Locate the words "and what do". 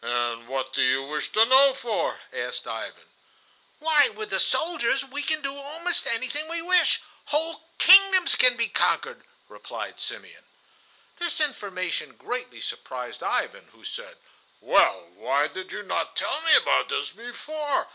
0.00-0.80